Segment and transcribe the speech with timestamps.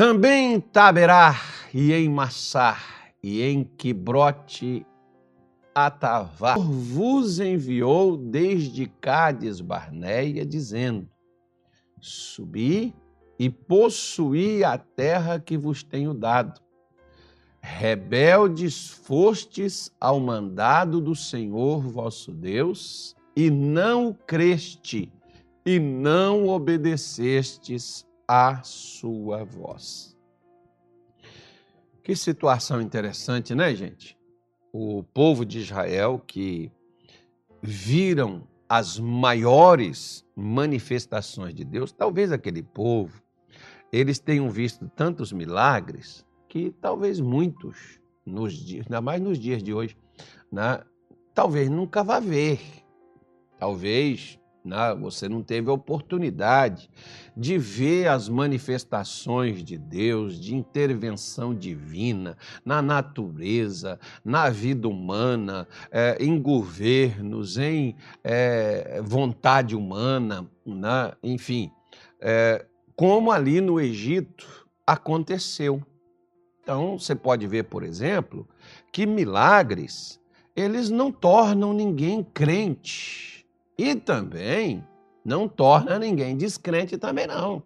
[0.00, 1.38] Também em Taberá
[1.74, 4.86] e em Massar e em Quibrote
[5.74, 11.06] Atavá vos enviou desde Cádiz Barneia, dizendo:
[12.00, 12.94] Subi
[13.38, 16.62] e possuí a terra que vos tenho dado.
[17.60, 25.12] Rebeldes fostes ao mandado do Senhor vosso Deus, e não creste,
[25.66, 30.16] e não obedecestes à sua voz.
[32.02, 34.20] Que situação interessante, né, gente?
[34.72, 36.70] o povo de Israel que
[37.62, 43.20] viram as maiores manifestações de Deus, talvez aquele povo,
[43.92, 49.74] eles tenham visto tantos milagres que talvez muitos, nos dias, ainda mais nos dias de
[49.74, 49.96] hoje,
[50.52, 50.80] né,
[51.34, 52.60] talvez nunca vá ver.
[53.58, 54.94] Talvez né?
[55.00, 56.90] Você não teve a oportunidade
[57.36, 66.16] de ver as manifestações de Deus, de intervenção divina na natureza, na vida humana, é,
[66.20, 71.12] em governos, em é, vontade humana, né?
[71.22, 71.70] enfim,
[72.20, 75.82] é, como ali no Egito aconteceu.
[76.62, 78.46] Então, você pode ver, por exemplo,
[78.92, 80.20] que milagres
[80.54, 83.39] eles não tornam ninguém crente
[83.80, 84.84] e também
[85.24, 87.62] não torna ninguém descrente também não.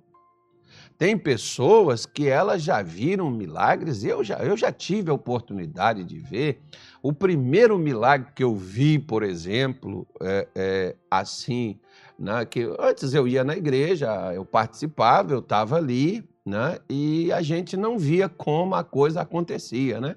[0.97, 6.19] Tem pessoas que elas já viram milagres, eu já, eu já tive a oportunidade de
[6.21, 6.63] ver.
[7.03, 11.81] O primeiro milagre que eu vi, por exemplo, é, é, assim,
[12.17, 17.43] né, que antes eu ia na igreja, eu participava, eu estava ali, né, e a
[17.43, 20.15] gente não via como a coisa acontecia, né?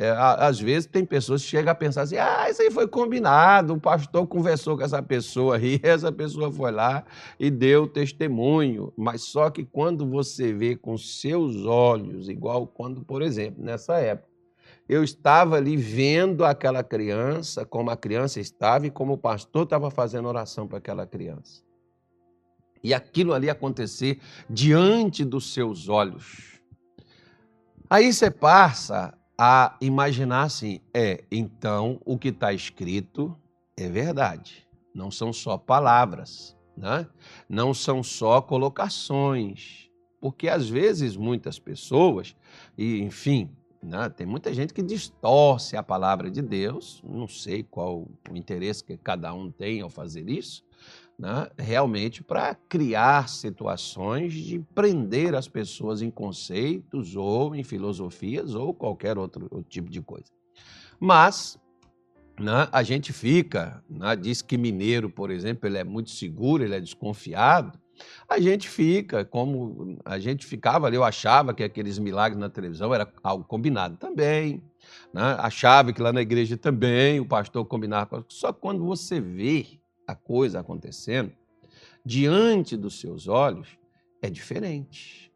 [0.00, 3.74] É, às vezes tem pessoas que chegam a pensar assim: ah, isso aí foi combinado,
[3.74, 7.04] o pastor conversou com essa pessoa aí, essa pessoa foi lá
[7.36, 8.92] e deu testemunho.
[8.96, 14.28] Mas só que quando você vê com seus olhos, igual quando, por exemplo, nessa época,
[14.88, 19.90] eu estava ali vendo aquela criança, como a criança estava e como o pastor estava
[19.90, 21.60] fazendo oração para aquela criança.
[22.84, 26.60] E aquilo ali acontecer diante dos seus olhos.
[27.90, 33.36] Aí você passa a imaginar assim: é, então o que está escrito
[33.76, 34.66] é verdade.
[34.92, 37.06] Não são só palavras, né?
[37.48, 39.88] não são só colocações.
[40.20, 42.34] Porque às vezes muitas pessoas,
[42.76, 43.48] e enfim,
[43.80, 48.82] né, tem muita gente que distorce a palavra de Deus, não sei qual o interesse
[48.82, 50.64] que cada um tem ao fazer isso,
[51.18, 58.72] né, realmente para criar situações de prender as pessoas em conceitos ou em filosofias ou
[58.72, 60.30] qualquer outro, outro tipo de coisa.
[61.00, 61.58] Mas
[62.38, 66.76] né, a gente fica, né, diz que mineiro, por exemplo, ele é muito seguro, ele
[66.76, 67.76] é desconfiado.
[68.28, 72.94] A gente fica, como a gente ficava ali, eu achava que aqueles milagres na televisão
[72.94, 74.62] era algo combinado também,
[75.12, 75.34] né?
[75.40, 78.24] achava que lá na igreja também o pastor combinava.
[78.28, 79.77] Só quando você vê
[80.08, 81.30] a coisa acontecendo,
[82.02, 83.78] diante dos seus olhos,
[84.22, 85.30] é diferente.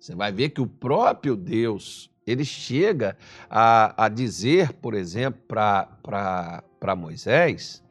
[0.00, 3.16] Você vai ver que o próprio Deus, ele chega
[3.48, 7.84] a, a dizer, por exemplo, para Moisés,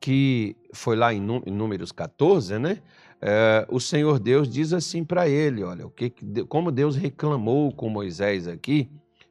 [0.00, 2.82] que foi lá em, Números 14, né?
[3.22, 6.10] É, o Senhor Deus diz assim para ele: olha, o que,
[6.48, 8.90] como Deus reclamou com Moisés aqui,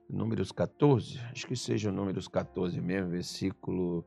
[0.09, 4.05] Números 14, acho que seja Números 14 mesmo, versículo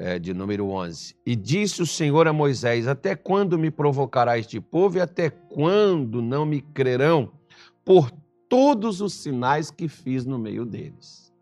[0.00, 1.16] é, de número 11.
[1.26, 6.22] E disse o Senhor a Moisés: Até quando me provocará este povo e até quando
[6.22, 7.32] não me crerão
[7.84, 8.10] por
[8.48, 11.34] todos os sinais que fiz no meio deles?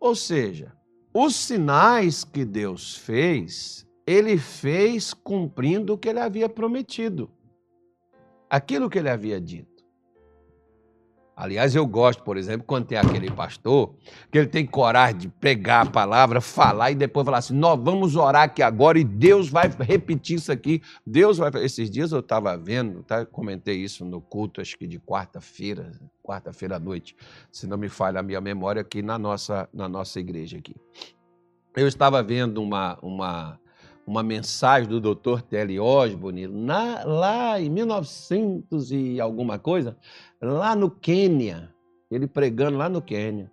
[0.00, 0.72] Ou seja,
[1.14, 7.30] os sinais que Deus fez, ele fez cumprindo o que ele havia prometido,
[8.50, 9.73] aquilo que ele havia dito.
[11.36, 13.92] Aliás, eu gosto, por exemplo, quando tem aquele pastor
[14.30, 18.14] que ele tem coragem de pegar a palavra, falar e depois falar assim: nós vamos
[18.14, 20.80] orar aqui agora e Deus vai repetir isso aqui.
[21.04, 21.50] Deus vai.
[21.56, 23.26] Esses dias eu estava vendo, tá?
[23.26, 25.90] comentei isso no culto, acho que de quarta-feira,
[26.22, 27.16] quarta-feira à noite,
[27.50, 30.76] se não me falha a minha memória, aqui na nossa, na nossa igreja aqui.
[31.76, 33.58] Eu estava vendo uma, uma,
[34.06, 35.40] uma mensagem do Dr.
[35.40, 39.96] Telly Osborne na, lá em 1900 e alguma coisa,
[40.40, 41.72] lá no Quênia,
[42.10, 43.50] ele pregando lá no Quênia.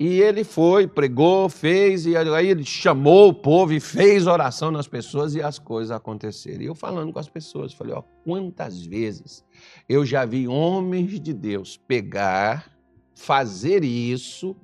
[0.00, 4.86] E ele foi, pregou, fez, e aí ele chamou o povo e fez oração nas
[4.86, 6.62] pessoas e as coisas aconteceram.
[6.62, 9.44] E eu falando com as pessoas, falei, ó, quantas vezes
[9.88, 12.70] eu já vi homens de Deus pegar,
[13.12, 14.54] fazer isso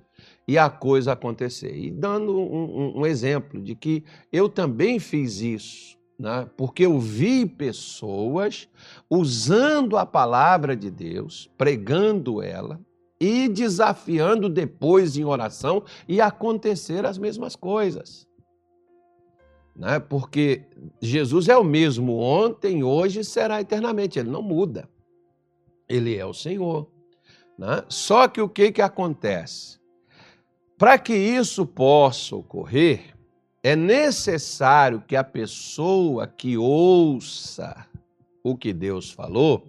[0.46, 1.74] e a coisa acontecer.
[1.76, 6.48] E dando um, um, um exemplo de que eu também fiz isso né?
[6.56, 8.68] porque eu vi pessoas
[9.10, 12.80] usando a palavra de Deus, pregando ela
[13.20, 18.26] e desafiando depois em oração e acontecer as mesmas coisas.
[19.74, 19.98] Né?
[19.98, 20.64] Porque
[21.00, 24.88] Jesus é o mesmo ontem, hoje e será eternamente, ele não muda.
[25.88, 26.88] Ele é o Senhor.
[27.58, 27.84] Né?
[27.88, 29.78] Só que o que, que acontece?
[30.84, 33.16] Para que isso possa ocorrer,
[33.62, 37.86] é necessário que a pessoa que ouça
[38.42, 39.66] o que Deus falou,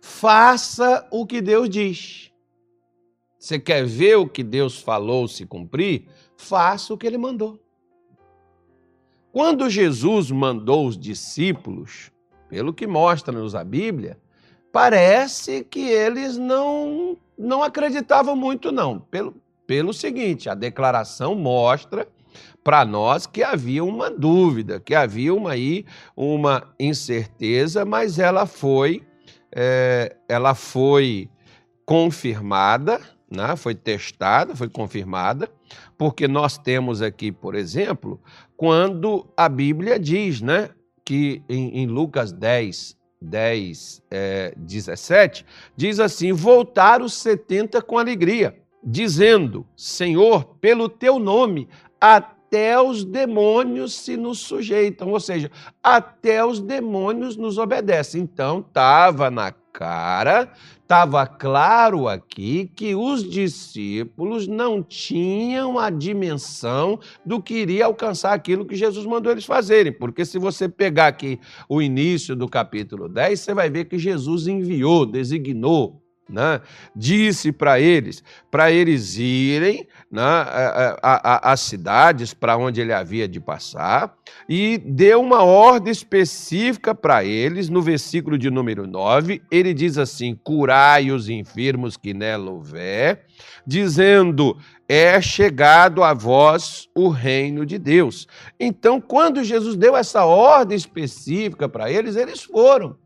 [0.00, 2.32] faça o que Deus diz.
[3.38, 6.08] Você quer ver o que Deus falou se cumprir?
[6.36, 7.56] Faça o que ele mandou.
[9.30, 12.10] Quando Jesus mandou os discípulos,
[12.48, 14.18] pelo que mostra-nos a Bíblia,
[14.72, 18.98] parece que eles não, não acreditavam muito, não.
[18.98, 19.32] Pelo,
[19.70, 22.08] pelo seguinte, a declaração mostra
[22.64, 25.86] para nós que havia uma dúvida, que havia uma, aí
[26.16, 29.06] uma incerteza, mas ela foi,
[29.54, 31.30] é, ela foi
[31.86, 33.00] confirmada,
[33.30, 33.54] né?
[33.54, 35.48] foi testada, foi confirmada,
[35.96, 38.20] porque nós temos aqui, por exemplo,
[38.56, 40.70] quando a Bíblia diz, né,
[41.04, 45.46] que em, em Lucas 10, 10, é, 17,
[45.76, 51.68] diz assim: Voltaram os 70 com alegria, dizendo: Senhor, pelo teu nome,
[52.00, 55.50] até os demônios se nos sujeitam, ou seja,
[55.82, 58.22] até os demônios nos obedecem.
[58.22, 67.40] Então, estava na cara, estava claro aqui que os discípulos não tinham a dimensão do
[67.40, 69.92] que iria alcançar aquilo que Jesus mandou eles fazerem.
[69.92, 71.38] Porque se você pegar aqui
[71.68, 75.99] o início do capítulo 10, você vai ver que Jesus enviou, designou
[76.30, 76.60] né?
[76.94, 80.22] disse para eles, para eles irem né,
[81.02, 84.14] às cidades para onde ele havia de passar,
[84.48, 90.38] e deu uma ordem específica para eles, no versículo de número 9, ele diz assim:
[90.42, 93.26] curai os enfermos que nela houver,
[93.66, 94.56] dizendo:
[94.88, 98.26] é chegado a vós o reino de Deus.
[98.58, 102.96] Então, quando Jesus deu essa ordem específica para eles, eles foram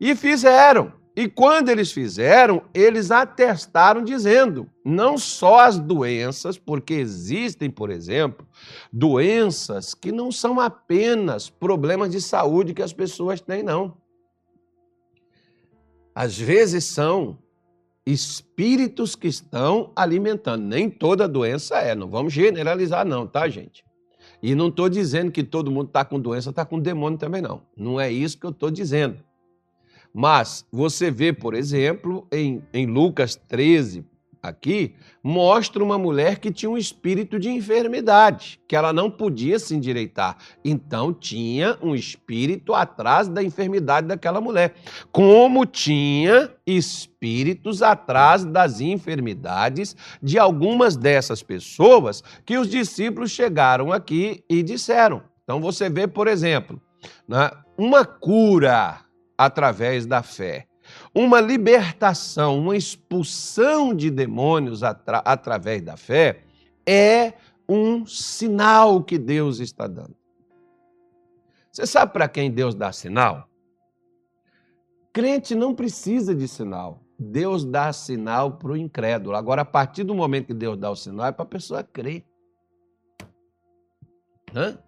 [0.00, 0.92] e fizeram.
[1.14, 8.46] E quando eles fizeram, eles atestaram dizendo, não só as doenças, porque existem, por exemplo,
[8.90, 13.94] doenças que não são apenas problemas de saúde que as pessoas têm, não.
[16.14, 17.38] Às vezes são
[18.06, 20.64] espíritos que estão alimentando.
[20.64, 23.84] Nem toda doença é, não vamos generalizar, não, tá, gente?
[24.42, 27.62] E não estou dizendo que todo mundo está com doença, está com demônio também, não.
[27.76, 29.18] Não é isso que eu estou dizendo.
[30.14, 34.04] Mas você vê, por exemplo, em, em Lucas 13,
[34.42, 39.74] aqui, mostra uma mulher que tinha um espírito de enfermidade, que ela não podia se
[39.74, 40.36] endireitar.
[40.64, 44.74] Então tinha um espírito atrás da enfermidade daquela mulher.
[45.12, 54.42] Como tinha espíritos atrás das enfermidades de algumas dessas pessoas que os discípulos chegaram aqui
[54.50, 55.22] e disseram.
[55.44, 56.80] Então você vê, por exemplo,
[57.28, 59.00] né, uma cura
[59.44, 60.66] através da fé.
[61.14, 66.44] Uma libertação, uma expulsão de demônios atra através da fé
[66.86, 67.34] é
[67.68, 70.16] um sinal que Deus está dando.
[71.70, 73.48] Você sabe para quem Deus dá sinal?
[75.12, 77.02] Crente não precisa de sinal.
[77.18, 79.36] Deus dá sinal para o incrédulo.
[79.36, 82.24] Agora, a partir do momento que Deus dá o sinal, é para a pessoa crer.
[84.54, 84.78] Hã?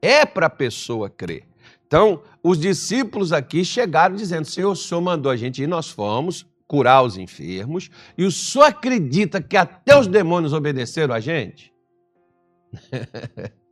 [0.00, 1.46] É para a pessoa crer.
[1.86, 6.46] Então, os discípulos aqui chegaram dizendo: Senhor, o Senhor mandou a gente ir, nós fomos
[6.66, 11.72] curar os enfermos, e o Senhor acredita que até os demônios obedeceram a gente?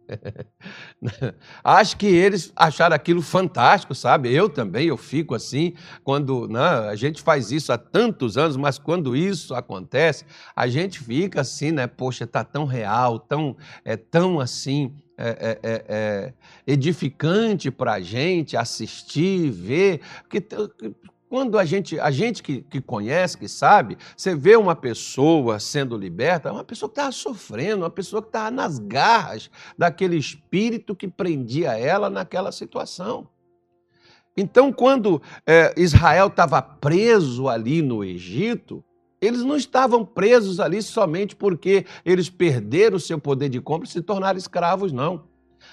[1.62, 4.32] Acho que eles acharam aquilo fantástico, sabe?
[4.32, 8.78] Eu também, eu fico assim, quando né, a gente faz isso há tantos anos, mas
[8.78, 11.86] quando isso acontece, a gente fica assim, né?
[11.86, 16.34] Poxa, tá tão real, tão, é tão assim, é, é, é, é
[16.66, 20.40] edificante para a gente assistir, ver, porque
[21.34, 25.96] quando a gente, a gente que, que conhece, que sabe, você vê uma pessoa sendo
[25.96, 30.94] liberta, é uma pessoa que estava sofrendo, uma pessoa que estava nas garras daquele espírito
[30.94, 33.28] que prendia ela naquela situação.
[34.36, 38.84] Então, quando é, Israel estava preso ali no Egito,
[39.24, 43.90] eles não estavam presos ali somente porque eles perderam o seu poder de compra e
[43.90, 45.24] se tornaram escravos, não.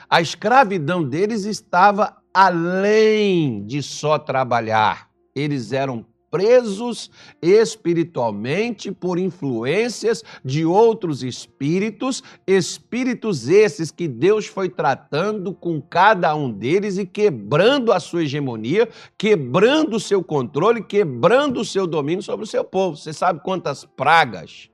[0.09, 7.11] A escravidão deles estava além de só trabalhar eles eram presos
[7.41, 16.49] espiritualmente por influências de outros espíritos, espíritos esses que Deus foi tratando com cada um
[16.49, 22.45] deles e quebrando a sua hegemonia, quebrando o seu controle, quebrando o seu domínio sobre
[22.45, 22.95] o seu povo.
[22.95, 24.69] Você sabe quantas pragas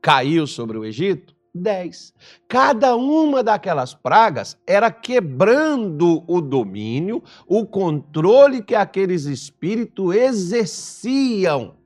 [0.00, 1.41] caiu sobre o Egito?
[1.54, 2.14] Dez.
[2.48, 11.76] Cada uma daquelas pragas era quebrando o domínio, o controle que aqueles espíritos exerciam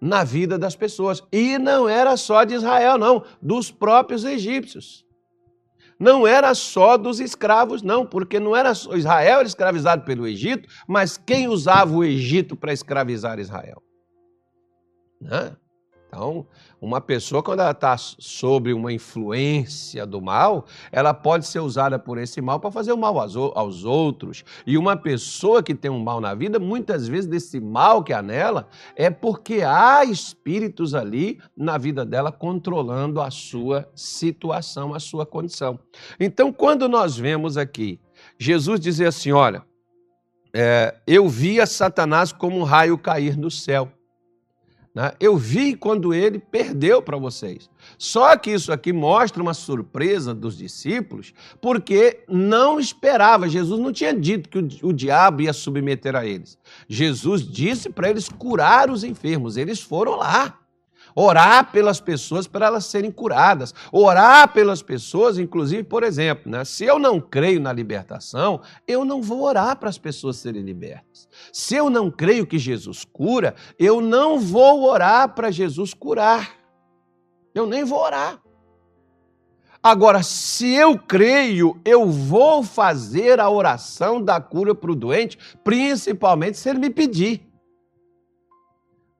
[0.00, 1.22] na vida das pessoas.
[1.32, 5.04] E não era só de Israel, não, dos próprios egípcios.
[5.98, 10.68] Não era só dos escravos, não, porque não era só Israel era escravizado pelo Egito,
[10.86, 13.82] mas quem usava o Egito para escravizar Israel?
[15.20, 15.56] Né?
[16.08, 16.46] Então,
[16.84, 22.18] uma pessoa, quando ela está sob uma influência do mal, ela pode ser usada por
[22.18, 24.44] esse mal para fazer o mal aos outros.
[24.66, 28.22] E uma pessoa que tem um mal na vida, muitas vezes desse mal que há
[28.22, 35.24] nela, é porque há espíritos ali na vida dela controlando a sua situação, a sua
[35.24, 35.78] condição.
[36.20, 38.00] Então, quando nós vemos aqui
[38.38, 39.62] Jesus dizer assim: olha,
[40.52, 43.90] é, eu via Satanás como um raio cair do céu.
[44.94, 45.12] Né?
[45.18, 47.68] Eu vi quando ele perdeu para vocês.
[47.98, 53.48] Só que isso aqui mostra uma surpresa dos discípulos, porque não esperava.
[53.48, 56.56] Jesus não tinha dito que o, o diabo ia submeter a eles.
[56.88, 59.56] Jesus disse para eles curar os enfermos.
[59.56, 60.60] Eles foram lá
[61.14, 66.64] orar pelas pessoas para elas serem curadas, orar pelas pessoas, inclusive, por exemplo, né?
[66.64, 71.28] se eu não creio na libertação, eu não vou orar para as pessoas serem libertas.
[71.52, 76.50] Se eu não creio que Jesus cura, eu não vou orar para Jesus curar.
[77.54, 78.40] Eu nem vou orar.
[79.84, 86.56] Agora, se eu creio, eu vou fazer a oração da cura para o doente, principalmente
[86.56, 87.46] se ele me pedir.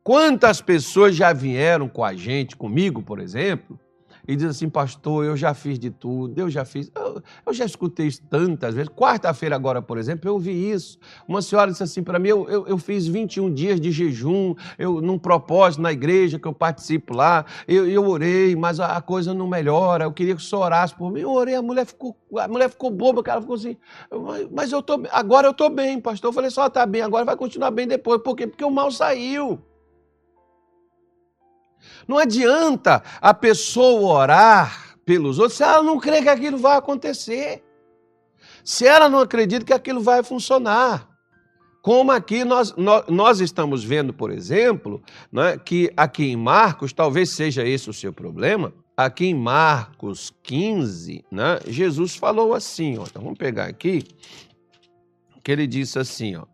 [0.04, 3.80] Quantas pessoas já vieram com a gente, comigo, por exemplo,
[4.28, 6.92] e dizem assim, pastor, eu já fiz de tudo, eu já fiz.
[6.94, 8.90] Eu, eu já escutei isso tantas vezes.
[8.90, 10.98] Quarta-feira, agora, por exemplo, eu ouvi isso.
[11.26, 15.00] Uma senhora disse assim para mim: eu, eu, eu, fiz 21 dias de jejum, eu,
[15.00, 19.32] num propósito na igreja que eu participo lá, eu, eu orei, mas a, a coisa
[19.32, 20.04] não melhora.
[20.04, 21.20] Eu queria que o senhor orasse por mim.
[21.20, 23.76] Eu orei, a mulher ficou, a mulher ficou boba, cara ficou assim,
[24.50, 26.28] mas eu tô, agora eu estou bem, pastor.
[26.28, 28.20] Eu falei, só está bem, agora vai continuar bem depois.
[28.22, 28.46] Por quê?
[28.46, 29.58] Porque o mal saiu.
[32.06, 37.62] Não adianta a pessoa orar pelos outros se ela não crê que aquilo vai acontecer.
[38.64, 41.08] Se ela não acredita que aquilo vai funcionar.
[41.82, 42.74] Como aqui nós,
[43.08, 48.10] nós, estamos vendo, por exemplo, né, que aqui em Marcos, talvez seja esse o seu
[48.10, 54.02] problema, aqui em Marcos 15, né, Jesus falou assim, ó, então vamos pegar aqui,
[55.42, 56.46] que ele disse assim, ó,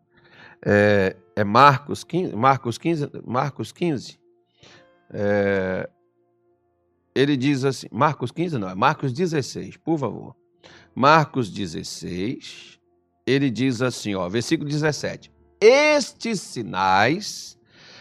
[0.66, 4.18] é, é Marcos 15, Marcos 15, Marcos 15,
[5.12, 5.88] é,
[7.14, 10.36] ele diz assim, Marcos 15 não, é Marcos 16, por favor.
[10.94, 12.78] Marcos 16,
[13.26, 17.58] ele diz assim, ó, versículo 17: Estes sinais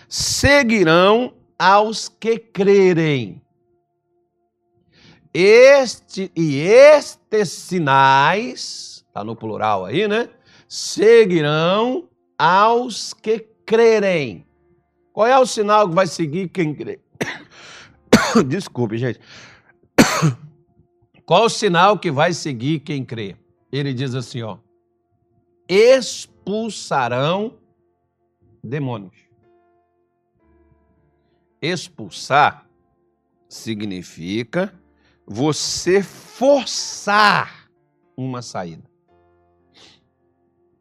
[0.08, 3.42] seguirão aos que crerem.
[5.34, 10.30] Este e estes sinais, está no plural aí, né?
[10.68, 14.49] Seguirão aos que crerem.
[15.20, 16.98] Qual é o sinal que vai seguir quem crê?
[18.48, 19.20] Desculpe, gente.
[21.28, 23.36] Qual o sinal que vai seguir quem crê?
[23.70, 24.60] Ele diz assim, ó:
[25.68, 27.58] expulsarão
[28.64, 29.18] demônios.
[31.62, 32.66] Expulsar
[33.50, 34.74] significa
[35.28, 37.70] você forçar
[38.16, 38.90] uma saída.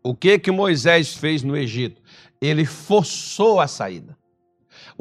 [0.00, 2.00] O que que Moisés fez no Egito?
[2.40, 4.16] Ele forçou a saída.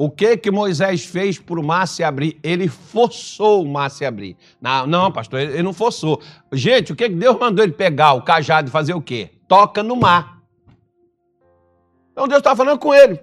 [0.00, 2.38] O que que Moisés fez para o mar se abrir?
[2.40, 4.36] Ele forçou o mar se abrir.
[4.60, 6.22] Não, não, pastor, ele não forçou.
[6.52, 9.32] Gente, o que que Deus mandou ele pegar o cajado e fazer o quê?
[9.48, 10.38] Toca no mar.
[12.12, 13.20] Então Deus está falando com ele.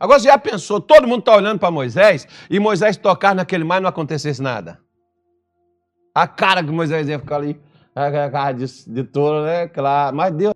[0.00, 3.78] Agora você já pensou, todo mundo está olhando para Moisés e Moisés tocar naquele mar
[3.78, 4.80] e não acontecesse nada.
[6.12, 7.60] A cara que Moisés ia ficar ali,
[7.94, 9.68] a cara de, de touro, né?
[9.68, 10.16] Claro.
[10.16, 10.54] Mas Deus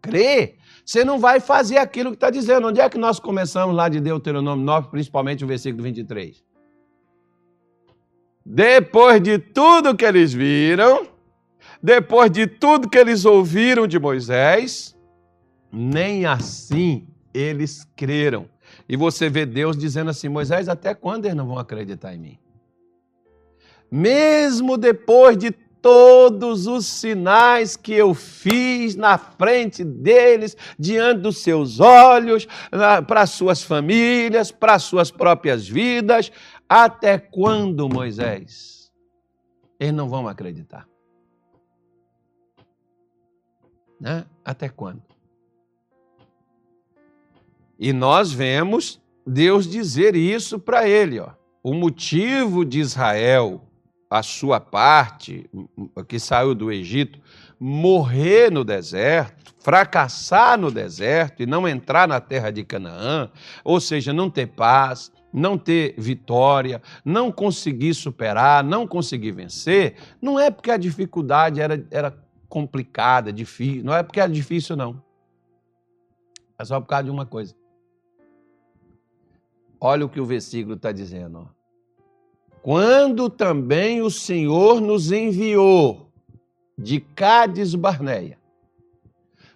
[0.00, 0.54] crê
[0.92, 2.68] você não vai fazer aquilo que está dizendo.
[2.68, 6.44] Onde é que nós começamos lá de Deuteronômio 9, principalmente o versículo 23?
[8.44, 11.06] Depois de tudo que eles viram,
[11.82, 14.94] depois de tudo que eles ouviram de Moisés,
[15.72, 18.46] nem assim eles creram.
[18.86, 22.38] E você vê Deus dizendo assim: Moisés, até quando eles não vão acreditar em mim?
[23.90, 31.80] Mesmo depois de todos os sinais que eu fiz na frente deles, diante dos seus
[31.80, 32.46] olhos,
[33.06, 36.30] para suas famílias, para suas próprias vidas.
[36.68, 38.92] Até quando, Moisés?
[39.78, 40.88] Eles não vão acreditar.
[44.00, 44.24] Né?
[44.44, 45.02] Até quando?
[47.78, 51.30] E nós vemos Deus dizer isso para ele, ó.
[51.64, 53.60] O motivo de Israel
[54.12, 55.48] a sua parte,
[56.06, 57.18] que saiu do Egito,
[57.58, 63.30] morrer no deserto, fracassar no deserto e não entrar na terra de Canaã,
[63.64, 70.38] ou seja, não ter paz, não ter vitória, não conseguir superar, não conseguir vencer, não
[70.38, 72.14] é porque a dificuldade era, era
[72.50, 75.02] complicada, difícil, não é porque era difícil, não.
[76.58, 77.54] É só por causa de uma coisa.
[79.80, 81.48] Olha o que o versículo está dizendo.
[81.48, 81.61] Ó
[82.62, 86.08] quando também o Senhor nos enviou
[86.78, 88.38] de Cádiz Barneia,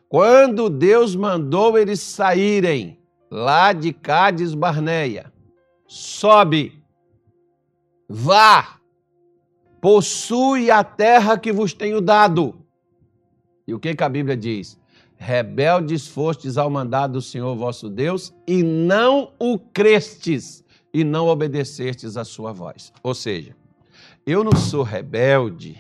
[0.08, 2.98] quando Deus mandou eles saírem
[3.30, 5.32] lá de Cádiz Barneia,
[5.86, 6.82] sobe,
[8.08, 8.80] vá,
[9.80, 12.56] possui a terra que vos tenho dado.
[13.68, 14.78] E o que, que a Bíblia diz?
[15.16, 20.65] Rebeldes fostes ao mandado do Senhor vosso Deus e não o crestes
[20.96, 22.90] e não obedecestes a sua voz.
[23.02, 23.54] Ou seja,
[24.26, 25.78] eu não sou rebelde,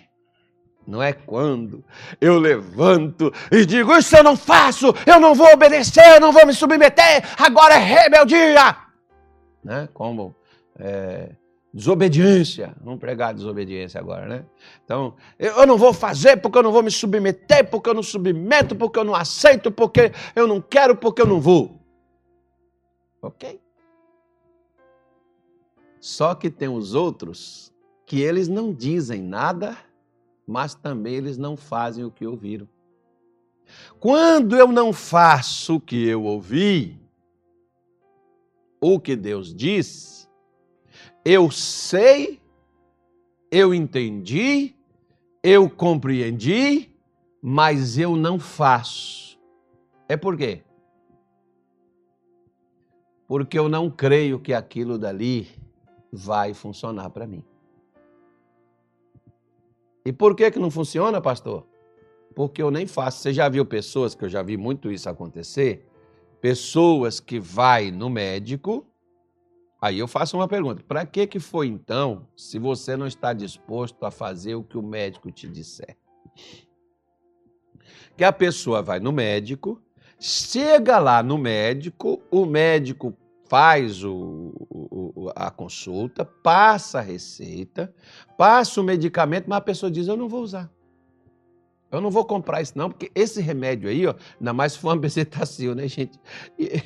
[0.86, 1.82] não é quando
[2.20, 6.46] eu levanto e digo: Isso eu não faço, eu não vou obedecer, eu não vou
[6.46, 8.76] me submeter, agora é rebeldia.
[9.64, 9.88] Né?
[9.94, 10.36] Como
[10.78, 11.30] é,
[11.72, 14.44] desobediência, vamos pregar desobediência agora, né?
[14.84, 18.76] Então, eu não vou fazer porque eu não vou me submeter, porque eu não submeto,
[18.76, 21.80] porque eu não aceito, porque eu não quero, porque eu não vou.
[23.22, 23.65] Ok?
[26.06, 27.74] Só que tem os outros
[28.06, 29.76] que eles não dizem nada,
[30.46, 32.68] mas também eles não fazem o que ouviram.
[33.98, 36.96] Quando eu não faço o que eu ouvi,
[38.80, 40.30] o que Deus diz,
[41.24, 42.40] eu sei,
[43.50, 44.76] eu entendi,
[45.42, 46.88] eu compreendi,
[47.42, 49.36] mas eu não faço.
[50.08, 50.62] É por quê?
[53.26, 55.55] Porque eu não creio que aquilo dali
[56.12, 57.44] vai funcionar para mim.
[60.04, 61.66] E por que, que não funciona, pastor?
[62.34, 63.18] Porque eu nem faço.
[63.18, 65.84] Você já viu pessoas, que eu já vi muito isso acontecer,
[66.40, 68.86] pessoas que vai no médico,
[69.80, 74.04] aí eu faço uma pergunta, para que que foi então, se você não está disposto
[74.06, 75.96] a fazer o que o médico te disser?
[78.16, 79.82] Que a pessoa vai no médico,
[80.20, 83.12] chega lá no médico, o médico
[83.48, 84.52] faz o,
[85.36, 87.94] a consulta, passa a receita,
[88.38, 90.70] passa o medicamento, mas a pessoa diz: Eu não vou usar.
[91.88, 94.88] Eu não vou comprar isso, não, porque esse remédio aí, ó, ainda mais se for
[94.88, 96.18] uma bezetacil, né, gente?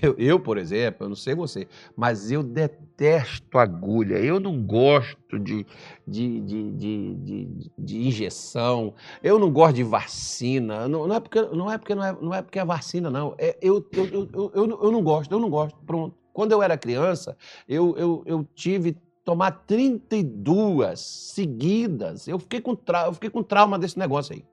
[0.03, 4.19] Eu, eu, por exemplo, eu não sei você, mas eu detesto agulha.
[4.19, 5.67] Eu não gosto de,
[6.07, 10.87] de, de, de, de, de injeção, eu não gosto de vacina.
[10.87, 13.35] Não, não é porque não é porque não é, não é porque é vacina, não.
[13.39, 15.79] É, eu, eu, eu, eu, eu, eu não gosto, eu não gosto.
[15.87, 16.20] Pronto.
[16.33, 17.37] Quando eu era criança,
[17.69, 22.27] eu, eu, eu tive tomar 32 seguidas.
[22.27, 23.07] Eu fiquei com, tra...
[23.07, 24.45] eu fiquei com trauma desse negócio aí.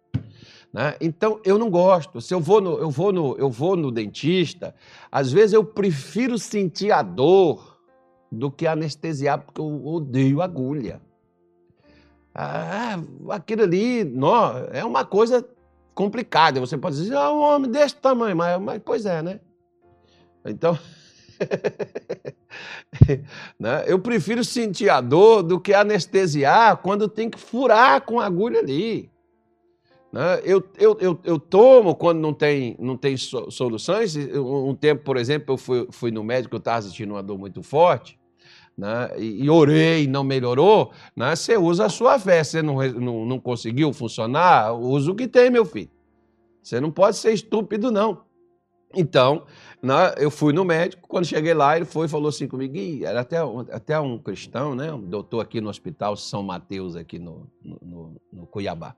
[0.72, 0.96] Né?
[1.00, 2.22] Então eu não gosto.
[2.22, 4.76] Se eu vou no, eu vou no, eu vou no dentista,
[5.12, 7.78] às vezes eu prefiro sentir a dor
[8.32, 11.02] do que anestesiar, porque eu odeio agulha.
[12.36, 13.00] Ah,
[13.32, 15.48] aquilo ali, não, é uma coisa
[15.96, 16.60] complicada.
[16.60, 19.40] Você pode dizer, ah, um homem desse tamanho, mas, mas pois é, né?
[20.46, 20.78] Então
[23.60, 23.84] né?
[23.88, 29.12] Eu prefiro sentir a dor do que anestesiar quando tem que furar com agulha ali.
[30.12, 30.42] Né?
[30.44, 34.16] Eu, eu, eu, eu, tomo quando não tem, não tem soluções.
[34.16, 37.62] Um tempo, por exemplo, eu fui, fui no médico, eu estava sentindo uma dor muito
[37.62, 38.18] forte.
[38.78, 39.10] Né?
[39.18, 40.92] E, e orei, não melhorou.
[41.16, 41.36] Né?
[41.36, 42.44] Você usa a sua fé.
[42.44, 44.74] Você não, não, não conseguiu funcionar?
[44.74, 45.90] Usa o que tem, meu filho.
[46.64, 48.27] Você não pode ser estúpido, não.
[48.94, 49.46] Então,
[49.82, 53.20] né, eu fui no médico, quando cheguei lá, ele foi e falou assim comigo, era
[53.20, 53.38] até,
[53.72, 58.48] até um cristão, né, um doutor aqui no Hospital São Mateus, aqui no, no, no
[58.48, 58.96] Cuiabá.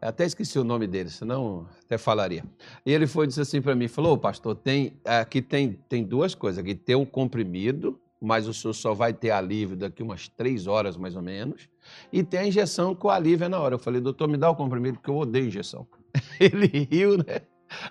[0.00, 2.44] Até esqueci o nome dele, senão até falaria.
[2.84, 6.34] E ele foi e disse assim para mim, falou, pastor, tem, aqui tem, tem duas
[6.34, 10.66] coisas, aqui tem um comprimido, mas o senhor só vai ter alívio daqui umas três
[10.66, 11.68] horas, mais ou menos,
[12.12, 13.76] e tem a injeção o alívio na hora.
[13.76, 15.86] Eu falei, doutor, me dá o comprimido, porque eu odeio injeção.
[16.40, 17.40] Ele riu, né?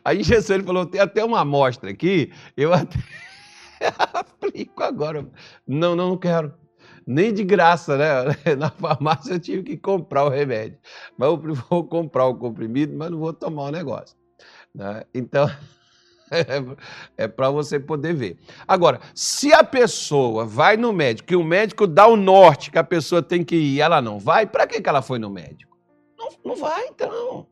[0.04, 3.00] A injeção, ele falou, tem até uma amostra aqui, eu até
[4.14, 5.28] aplico agora.
[5.68, 6.54] Não, não, não quero.
[7.06, 8.36] Nem de graça, né?
[8.56, 10.78] Na farmácia eu tive que comprar o remédio.
[11.18, 11.38] Mas eu
[11.70, 14.16] vou comprar o comprimido, mas não vou tomar o negócio.
[14.76, 15.04] Né?
[15.14, 15.50] Então,
[17.18, 18.38] é, para você poder ver.
[18.68, 22.84] Agora, se a pessoa vai no médico e o médico dá o norte que a
[22.84, 25.78] pessoa tem que ir, ela não vai, para que, que ela foi no médico?
[26.18, 27.48] Não, não vai, então.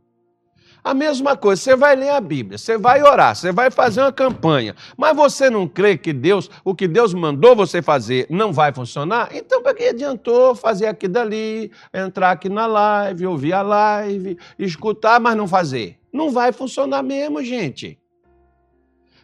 [0.83, 4.11] A mesma coisa, você vai ler a Bíblia, você vai orar, você vai fazer uma
[4.11, 8.73] campanha, mas você não crê que Deus, o que Deus mandou você fazer, não vai
[8.73, 9.29] funcionar?
[9.33, 15.19] Então, para que adiantou fazer aqui dali, entrar aqui na live, ouvir a live, escutar,
[15.19, 15.99] mas não fazer?
[16.11, 17.99] Não vai funcionar mesmo, gente.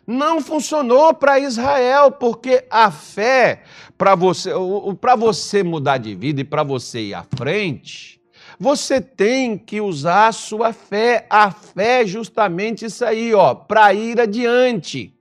[0.06, 3.64] Não funcionou para Israel, porque a fé,
[3.98, 4.52] para você,
[5.00, 8.22] para você mudar de vida e para você ir à frente,
[8.64, 11.28] você tem que usar a sua fé.
[11.30, 15.14] A fé é justamente isso aí, ó, para ir adiante.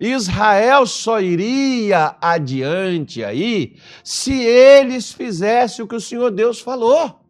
[0.00, 7.20] Israel só iria adiante aí se eles fizessem o que o Senhor Deus falou.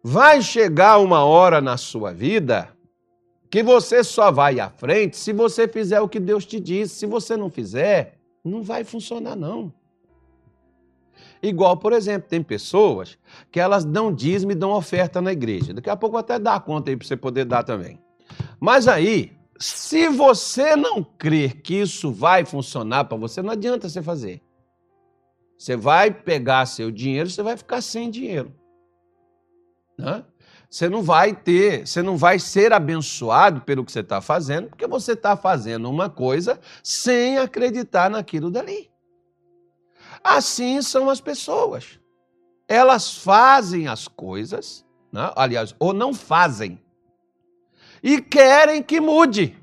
[0.00, 2.68] Vai chegar uma hora na sua vida
[3.50, 6.94] que você só vai à frente se você fizer o que Deus te disse.
[6.94, 9.72] Se você não fizer, não vai funcionar não.
[11.42, 13.18] Igual, por exemplo, tem pessoas
[13.50, 15.72] que elas dão dízimo e dão oferta na igreja.
[15.72, 18.00] Daqui a pouco eu até dar conta aí para você poder dar também.
[18.60, 24.02] Mas aí, se você não crer que isso vai funcionar para você, não adianta você
[24.02, 24.42] fazer.
[25.56, 28.54] Você vai pegar seu dinheiro, você vai ficar sem dinheiro.
[29.98, 30.24] Né?
[30.70, 34.86] Você não vai ter, você não vai ser abençoado pelo que você está fazendo, porque
[34.86, 38.90] você está fazendo uma coisa sem acreditar naquilo dali.
[40.22, 41.98] Assim são as pessoas.
[42.66, 45.32] Elas fazem as coisas, né?
[45.34, 46.78] aliás, ou não fazem,
[48.02, 49.56] e querem que mude.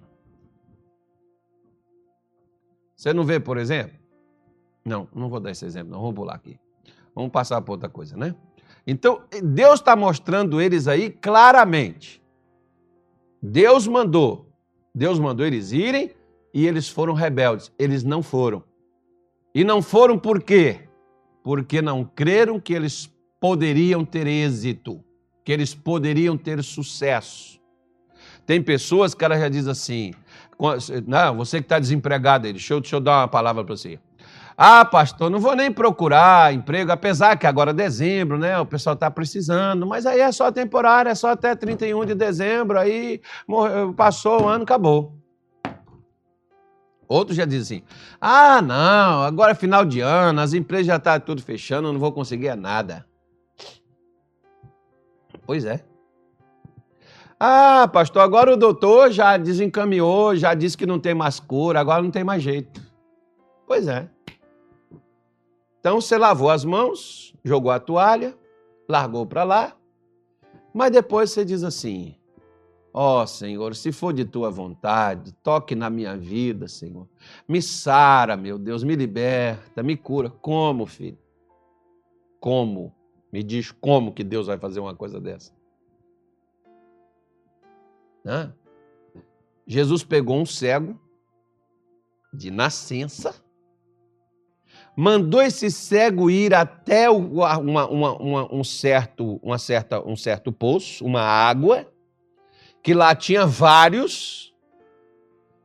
[2.96, 3.98] Você não vê, por exemplo?
[4.84, 6.02] Não, não vou dar esse exemplo, não.
[6.02, 6.60] Vamos pular aqui.
[7.13, 8.36] Vamos passar para outra coisa, né?
[8.86, 12.22] Então, Deus está mostrando eles aí claramente.
[13.41, 14.50] Deus mandou.
[14.94, 16.12] Deus mandou eles irem
[16.54, 17.72] e eles foram rebeldes.
[17.80, 18.63] Eles não foram.
[19.56, 20.82] E não foram por quê?
[21.41, 25.02] Porque não creram que eles poderiam ter êxito,
[25.46, 27.58] que eles poderiam ter sucesso.
[28.46, 30.13] Tem pessoas que ela já diz assim:
[31.08, 33.98] não, você que está desempregado deixa eu, deixa eu dar uma palavra para você.
[34.58, 38.60] Ah, pastor, não vou nem procurar emprego, apesar que agora é dezembro, né?
[38.60, 42.78] O pessoal está precisando, mas aí é só temporário, é só até 31 de dezembro,
[42.78, 43.22] aí
[43.96, 45.13] passou o ano, acabou.
[47.08, 47.88] Outros já dizem assim:
[48.20, 52.00] ah, não, agora é final de ano, as empresas já estão tá tudo fechando, não
[52.00, 53.06] vou conseguir nada.
[55.46, 55.84] Pois é.
[57.39, 62.02] Ah, pastor, agora o doutor já desencaminhou, já disse que não tem mais cura, agora
[62.02, 62.82] não tem mais jeito.
[63.68, 64.10] Pois é.
[65.80, 68.36] Então você lavou as mãos, jogou a toalha,
[68.89, 69.76] largou para lá,
[70.74, 72.15] mas depois você diz assim:
[72.98, 77.06] Ó oh, Senhor, se for de tua vontade, toque na minha vida, Senhor.
[77.46, 80.30] Me sara, meu Deus, me liberta, me cura.
[80.30, 81.18] Como, filho?
[82.40, 82.96] Como?
[83.34, 85.52] Me diz como que Deus vai fazer uma coisa dessa.
[88.26, 88.56] Hã?
[89.68, 90.98] Jesus pegou um cego
[92.34, 93.36] de nascença,
[94.96, 101.04] mandou esse cego ir até uma, uma, uma, um, certo, uma certa, um certo poço,
[101.04, 101.94] uma água,
[102.86, 104.54] que lá tinha vários,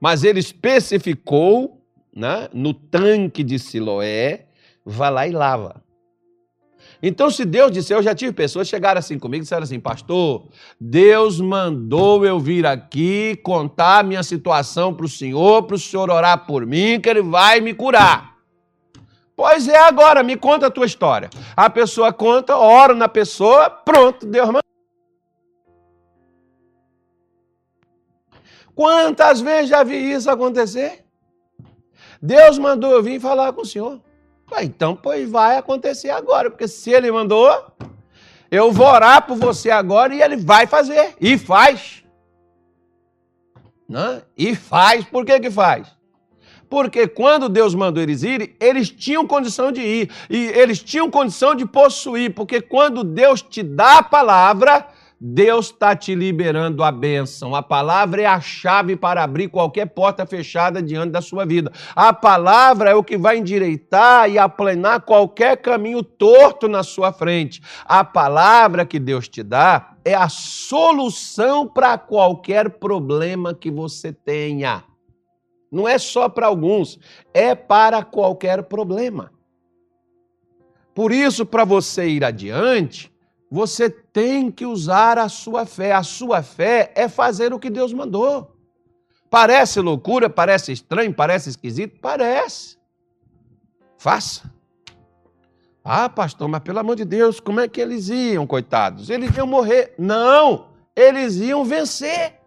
[0.00, 1.78] mas ele especificou
[2.16, 4.46] né, no tanque de Siloé,
[4.87, 5.85] vá lá e lava.
[7.02, 9.78] Então, se Deus disse, eu já tive pessoas que chegaram assim comigo e disseram assim,
[9.78, 10.48] pastor,
[10.80, 16.46] Deus mandou eu vir aqui contar minha situação para o Senhor, para o Senhor orar
[16.46, 18.35] por mim, que Ele vai me curar.
[19.37, 21.28] Pois é, agora, me conta a tua história.
[21.54, 24.69] A pessoa conta, ora na pessoa, pronto, Deus mandou.
[28.81, 31.05] Quantas vezes já vi isso acontecer?
[32.23, 34.01] Deus mandou eu vir falar com o Senhor.
[34.62, 37.47] Então, pois vai acontecer agora, porque se Ele mandou,
[38.51, 41.14] eu vou orar por você agora e Ele vai fazer.
[41.21, 42.03] E faz.
[43.87, 44.23] Né?
[44.35, 45.05] E faz.
[45.05, 45.87] Por que que faz?
[46.66, 50.11] Porque quando Deus mandou eles irem, eles tinham condição de ir.
[50.31, 52.35] E eles tinham condição de possuir.
[52.35, 54.88] Porque quando Deus te dá a palavra,
[55.22, 57.54] Deus está te liberando a bênção.
[57.54, 61.70] A palavra é a chave para abrir qualquer porta fechada diante da sua vida.
[61.94, 67.61] A palavra é o que vai endireitar e aplanar qualquer caminho torto na sua frente.
[67.85, 74.85] A palavra que Deus te dá é a solução para qualquer problema que você tenha.
[75.70, 76.98] Não é só para alguns,
[77.35, 79.30] é para qualquer problema.
[80.94, 83.10] Por isso, para você ir adiante,
[83.50, 85.92] você tem que usar a sua fé.
[85.92, 88.54] A sua fé é fazer o que Deus mandou.
[89.28, 91.98] Parece loucura, parece estranho, parece esquisito?
[92.00, 92.78] Parece.
[93.98, 94.50] Faça.
[95.84, 99.10] Ah, pastor, mas pelo amor de Deus, como é que eles iam, coitados?
[99.10, 99.94] Eles iam morrer.
[99.98, 102.38] Não, eles iam vencer.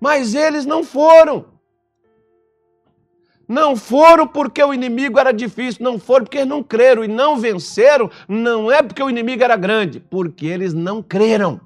[0.00, 1.57] Mas eles não foram.
[3.48, 8.10] Não foram porque o inimigo era difícil, não foram porque não creram e não venceram,
[8.28, 11.58] não é porque o inimigo era grande, porque eles não creram.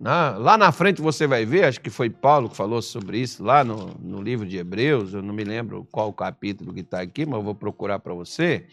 [0.00, 3.64] Lá na frente você vai ver, acho que foi Paulo que falou sobre isso, lá
[3.64, 7.34] no, no livro de Hebreus, eu não me lembro qual capítulo que está aqui, mas
[7.34, 8.64] eu vou procurar para você,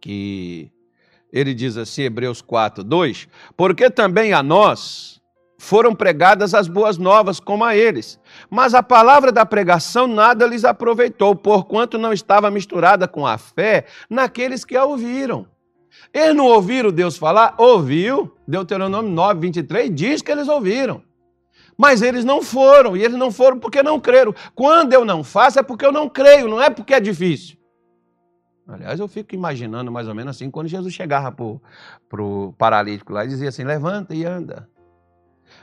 [0.00, 0.72] que
[1.30, 5.20] ele diz assim, Hebreus 4, 2, porque também a nós,
[5.58, 8.20] foram pregadas as boas novas como a eles.
[8.50, 13.86] Mas a palavra da pregação nada lhes aproveitou, porquanto não estava misturada com a fé
[14.08, 15.46] naqueles que a ouviram.
[16.12, 17.54] Eles não ouviram Deus falar?
[17.58, 18.36] Ouviu.
[18.46, 21.02] Deuteronômio 9, 23 diz que eles ouviram.
[21.76, 24.34] Mas eles não foram, e eles não foram porque não creram.
[24.54, 27.56] Quando eu não faço é porque eu não creio, não é porque é difícil.
[28.66, 33.24] Aliás, eu fico imaginando mais ou menos assim, quando Jesus chegava para o paralítico lá
[33.24, 34.68] e dizia assim: levanta e anda.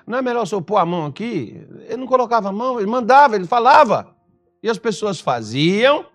[0.06, 1.66] Não é melhor o senhor pôr a mão aqui?
[1.88, 4.16] Ele não colocava a mão, ele mandava, ele falava.
[4.62, 6.06] E as pessoas faziam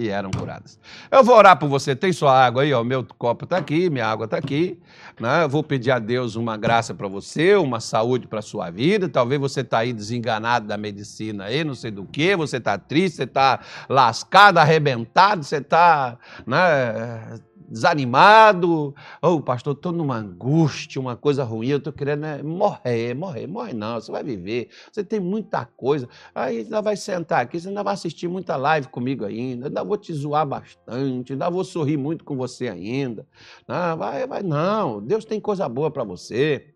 [0.00, 0.80] e eram curadas.
[1.10, 1.94] Eu vou orar por você.
[1.94, 2.82] Tem sua água aí, ó.
[2.82, 4.80] Meu copo está aqui, minha água está aqui.
[5.20, 5.44] Né?
[5.44, 9.10] Eu vou pedir a Deus uma graça para você, uma saúde para sua vida.
[9.10, 12.34] Talvez você está aí desenganado da medicina aí, não sei do que.
[12.34, 17.38] Você está triste, você está lascado, arrebentado, você está né,
[17.70, 18.94] desanimado.
[19.22, 23.72] Oh, pastor, estou numa angústia, uma coisa ruim, eu estou querendo né, morrer, morrer, morre
[23.72, 26.08] não, você vai viver, você tem muita coisa.
[26.34, 29.96] Aí ainda vai sentar aqui, você ainda vai assistir muita live comigo ainda, ainda vou
[29.96, 33.26] te zoar bastante, ainda vou sorrir muito com você ainda.
[33.68, 36.74] Não, vai, vai, não, Deus tem coisa boa para você.